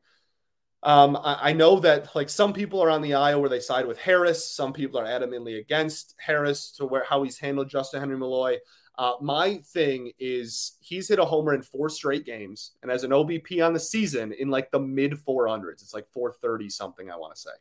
[0.83, 3.85] Um, I, I, know that like some people are on the aisle where they side
[3.85, 4.51] with Harris.
[4.51, 8.57] Some people are adamantly against Harris to where how he's handled Justyn-Henry Malloy.
[8.97, 13.11] Uh, my thing is he's hit a homer in four straight games and as an
[13.11, 15.81] OBP on the season in like the mid 400s.
[15.81, 17.51] It's like 430 something, I want to say.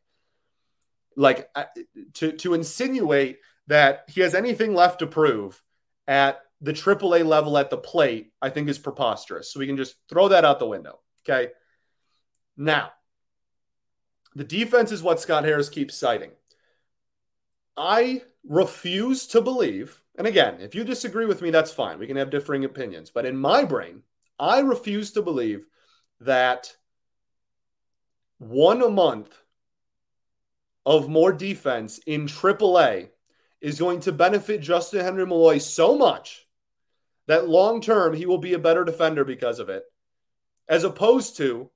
[1.16, 1.50] Like
[2.14, 5.62] to, to insinuate that he has anything left to prove
[6.09, 9.52] at the AAA level at the plate, I think is preposterous.
[9.52, 11.00] So we can just throw that out the window.
[11.24, 11.52] Okay.
[12.56, 12.92] Now,
[14.35, 16.31] the defense is what Scott Harris keeps citing.
[17.77, 21.99] I refuse to believe, and again, if you disagree with me, that's fine.
[21.99, 23.11] We can have differing opinions.
[23.11, 24.03] But in my brain,
[24.38, 25.66] I refuse to believe
[26.21, 26.75] that
[28.38, 29.37] one a month
[30.87, 33.11] of more defense in AAA
[33.61, 36.47] is going to benefit Justyn-Henry Malloy so much
[37.27, 39.85] that long term he will be a better defender because of it,
[40.69, 41.71] as opposed to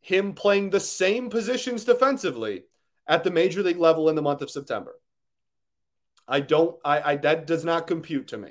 [0.00, 2.64] him playing the same positions defensively
[3.06, 4.94] at the major league level in the month of September.
[6.26, 8.50] I don't, I, I that does not compute to me.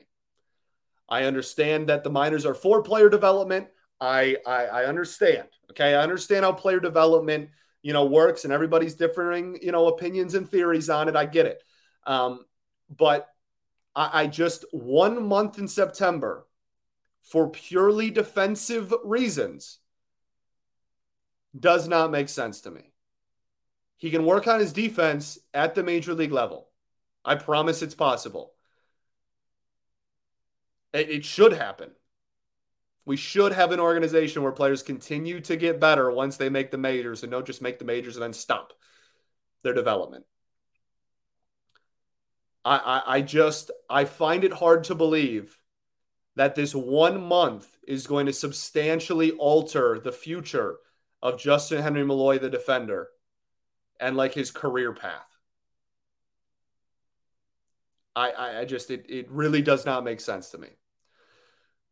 [1.08, 3.68] I understand that the minors are for player development.
[4.00, 5.48] I, I, I understand.
[5.72, 7.50] Okay, I understand how player development,
[7.82, 11.16] you know, works, and everybody's differing, you know, opinions and theories on it.
[11.16, 11.64] I get it,
[12.06, 12.46] um,
[12.96, 13.28] but
[13.96, 16.46] I, I just one month in September
[17.24, 19.80] for purely defensive reasons
[21.58, 22.92] does not make sense to me.
[23.98, 26.70] He can work on his defense at the major league level.
[27.26, 28.54] I promise it's possible.
[30.94, 31.92] It, it should happen.
[33.06, 36.78] We should have an organization where players continue to get better once they make the
[36.78, 38.74] majors and don't just make the majors and then stop
[39.64, 40.26] their development.
[42.64, 45.58] I, I, I just I find it hard to believe
[46.36, 50.78] that this one month is going to substantially alter the future
[51.22, 53.10] of Justyn-Henry Malloy, the defender,
[54.00, 55.26] and like his career path.
[58.16, 60.70] I, I, I just, it, it really does not make sense to me.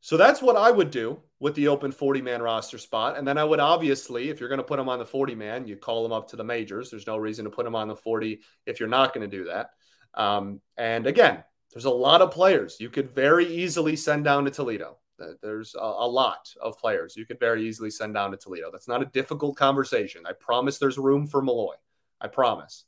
[0.01, 3.17] So that's what I would do with the open 40 man roster spot.
[3.17, 5.67] And then I would obviously, if you're going to put him on the 40 man,
[5.67, 6.89] you call him up to the majors.
[6.89, 9.45] There's no reason to put him on the 40 if you're not going to do
[9.45, 9.71] that.
[10.13, 14.51] Um, and again, there's a lot of players you could very easily send down to
[14.51, 14.97] Toledo.
[15.41, 18.69] There's a, a, lot of players you could very easily send down to Toledo.
[18.71, 20.23] That's not a difficult conversation.
[20.25, 21.75] I promise there's room for Malloy.
[22.21, 22.85] I promise.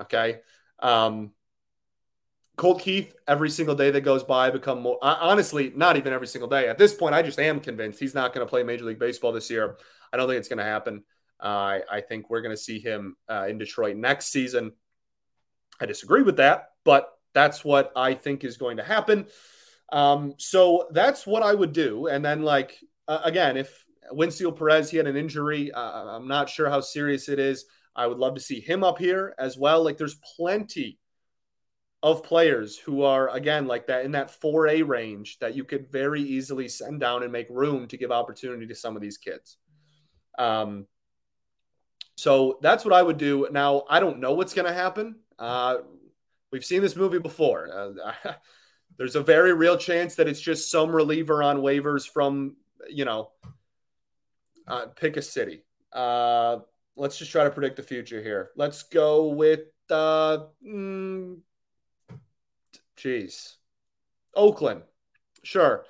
[0.00, 0.40] Okay.
[0.80, 1.32] Um,
[2.56, 6.48] Colt Keith, every single day that goes by, become more honestly, not even every single
[6.48, 6.68] day.
[6.68, 9.32] At this point, I just am convinced he's not going to play Major League Baseball
[9.32, 9.76] this year.
[10.12, 11.04] I don't think it's going to happen.
[11.38, 14.72] Uh, I, I, think we're going to see him uh, in Detroit next season.
[15.78, 19.26] I disagree with that, but that's what I think is going to happen.
[19.92, 22.06] Um, so that's what I would do.
[22.06, 26.50] And then, like, uh, again, if Wenceel Perez, he had an injury, uh, I'm not
[26.50, 27.64] sure how serious it is.
[27.94, 29.82] I would love to see him up here as well.
[29.82, 30.98] Like, there's plenty
[32.02, 36.22] of players who are, again, like that in that 4A range that you could very
[36.22, 39.56] easily send down and make room to give opportunity to some of these kids.
[40.38, 40.86] Um,
[42.16, 43.48] so that's what I would do.
[43.50, 45.16] Now, I don't know what's going to happen.
[45.38, 45.78] Uh,
[46.52, 47.94] we've seen this movie before.
[48.98, 52.56] There's a very real chance that it's just some reliever on waivers from,
[52.88, 53.30] you know,
[54.66, 55.64] uh, pick a city.
[55.92, 56.58] Uh,
[56.96, 58.50] let's just try to predict the future here.
[58.56, 61.38] Let's go with, uh, mm,
[62.96, 63.56] geez,
[64.34, 64.82] Oakland.
[65.42, 65.84] Sure.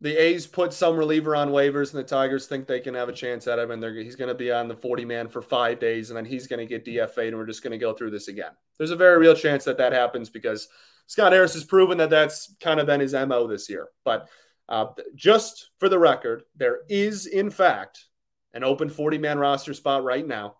[0.00, 3.12] the A's put some reliever on waivers, and the Tigers think they can have a
[3.12, 6.10] chance at him, and he's going to be on the 40 man for five days,
[6.10, 8.28] and then he's going to get DFA'd, and we're just going to go through this
[8.28, 8.52] again.
[8.76, 10.68] There's a very real chance that that happens because
[11.06, 13.88] Scott Harris has proven that that's kind of been his MO this year.
[14.04, 14.28] But
[14.68, 18.04] uh, just for the record, there is, in fact,
[18.52, 20.56] an open 40 man roster spot right now,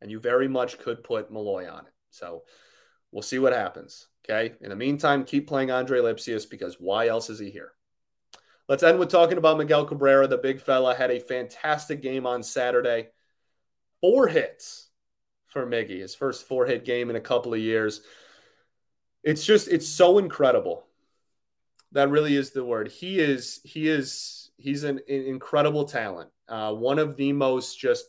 [0.00, 1.92] and you very much could put Malloy on it.
[2.10, 2.42] So
[3.12, 4.08] we'll see what happens.
[4.24, 4.54] Okay.
[4.60, 7.72] In the meantime, keep playing Andre Lipcius because why else is he here?
[8.68, 10.26] Let's end with talking about Miguel Cabrera.
[10.26, 13.08] The big fella had a fantastic game on Saturday.
[14.00, 14.88] Four hits
[15.48, 18.00] for Miggy, his first four hit game in a couple of years.
[19.24, 20.86] It's just, it's so incredible.
[21.92, 22.88] That really is the word.
[22.88, 26.30] He is, he is, he's an, an incredible talent.
[26.48, 28.04] Uh, one of the most just,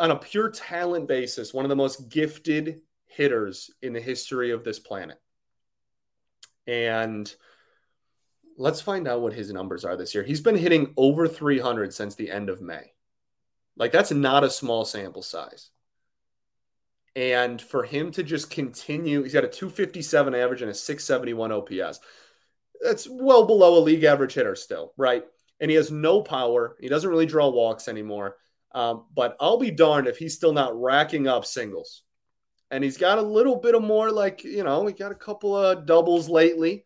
[0.00, 4.64] on a pure talent basis, one of the most gifted hitters in the history of
[4.64, 5.20] this planet.
[6.66, 7.32] And
[8.56, 10.24] let's find out what his numbers are this year.
[10.24, 12.92] He's been hitting over 300 since the end of May.
[13.76, 15.70] Like, that's not a small sample size.
[17.16, 21.98] And for him to just continue, he's got a 257 average and a 671 OPS.
[22.80, 25.24] That's well below a league average hitter still, right?
[25.58, 26.76] And he has no power.
[26.78, 28.36] He doesn't really draw walks anymore.
[28.72, 32.02] Um, but I'll be darned if he's still not racking up singles
[32.70, 35.56] and he's got a little bit of more like you know he got a couple
[35.56, 36.84] of doubles lately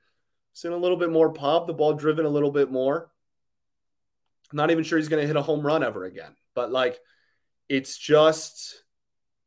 [0.52, 3.10] seen a little bit more pop the ball driven a little bit more
[4.52, 6.98] not even sure he's going to hit a home run ever again but like
[7.68, 8.82] it's just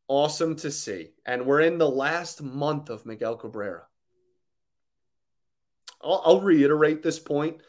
[0.08, 1.10] awesome to see.
[1.26, 3.84] And we're in the last month of miguel cabrera.
[6.02, 7.62] I'll, I'll reiterate this point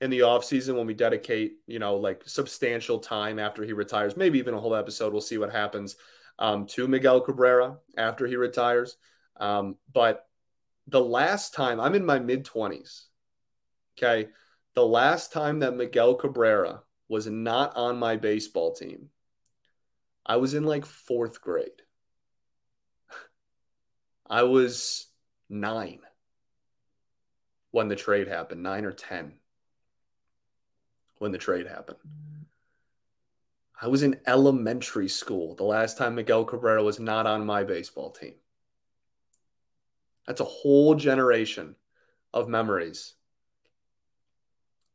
[0.00, 4.16] in the offseason when we dedicate you know like substantial time after he retires.
[4.16, 5.12] Maybe even a whole episode.
[5.12, 5.96] We'll see what happens
[6.38, 8.96] um, to Miguel Cabrera after he retires.
[9.38, 10.26] Um, but
[10.86, 13.04] the last time I'm in my mid 20s,
[13.98, 14.28] okay,
[14.74, 19.08] the last time that Miguel Cabrera was not on my baseball team,
[20.30, 21.82] I was in like fourth grade.
[24.30, 25.08] I was
[25.48, 25.98] nine
[27.72, 29.32] when the trade happened, nine or 10
[31.18, 31.98] when the trade happened.
[33.82, 38.12] I was in elementary school the last time Miguel Cabrera was not on my baseball
[38.12, 38.34] team.
[40.28, 41.74] That's a whole generation
[42.32, 43.14] of memories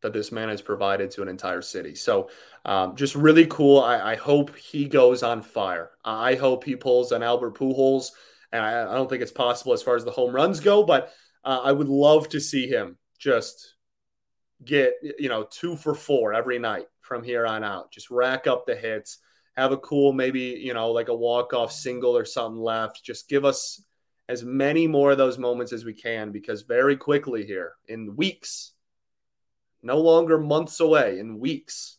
[0.06, 1.96] that this man has provided to an entire city.
[1.96, 2.30] So,
[2.64, 3.82] um, just really cool.
[3.82, 5.92] I, I, hope he goes on fire.
[6.04, 8.12] I hope he pulls an Albert Pujols.
[8.52, 11.12] And I, I don't think it's possible as far as the home runs go, but
[11.44, 13.74] uh, I would love to see him just
[14.64, 17.92] get you know two for four every night from here on out.
[17.92, 19.20] Just rack up the hits.
[19.58, 23.04] Have a cool, maybe, you know, like a walk off single or something left.
[23.04, 23.82] Just give us
[24.28, 28.74] as many more of those moments as we can because very quickly here in weeks,
[29.86, 31.98] no longer months away, in weeks,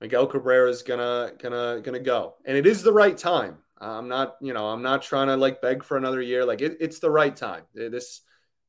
[0.00, 3.58] Miguel Cabrera is gonna gonna gonna go, and it is the right time.
[3.80, 6.44] I'm not, you know, I'm not trying to like beg for another year.
[6.44, 7.62] Like it, it's the right time.
[7.74, 8.22] This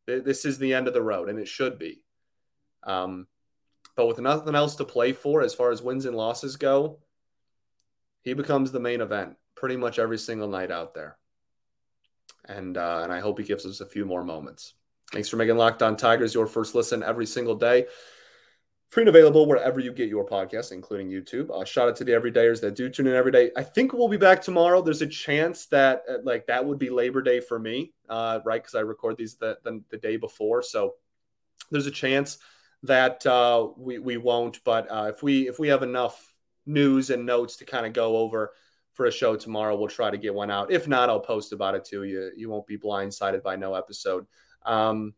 [0.05, 2.03] this is the end of the road, and it should be.
[2.83, 3.27] Um,
[3.95, 6.99] but with nothing else to play for as far as wins and losses go,
[8.21, 11.17] he becomes the main event pretty much every single night out there.
[12.45, 14.75] And uh, and I hope he gives us a few more moments.
[15.11, 17.87] Thanks for making Locked On Tigers your first listen every single day.
[18.89, 21.51] Free and available wherever you get your podcast, including YouTube.
[21.51, 23.51] Uh, shout out to the everydayers that do tune in every day.
[23.55, 24.81] I think we'll be back tomorrow.
[24.81, 28.61] There's a chance that uh, like that would be Labor Day for me, uh, right?
[28.61, 30.95] Because I record these the, the, the day before, so
[31.69, 32.39] there's a chance
[32.83, 34.63] that uh, we we won't.
[34.63, 36.33] But uh, if we if we have enough
[36.65, 38.53] news and notes to kind of go over
[38.93, 40.71] for a show tomorrow, we'll try to get one out.
[40.71, 42.05] If not, I'll post about it too.
[42.05, 44.25] You you won't be blindsided by no episode.
[44.65, 45.13] Um,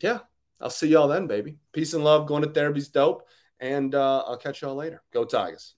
[0.00, 0.20] yeah,
[0.60, 1.58] I'll see y'all then, baby.
[1.72, 2.26] Peace and love.
[2.26, 3.28] Going to therapy's dope,
[3.60, 5.02] and uh, I'll catch y'all later.
[5.12, 5.74] Go Tigers.